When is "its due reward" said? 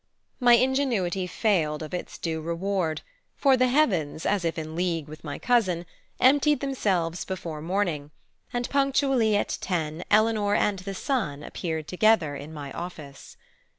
1.93-3.03